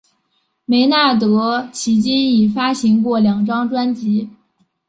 [0.65, 1.27] 梅纳德
[1.71, 4.27] 迄今已发行过两张专辑。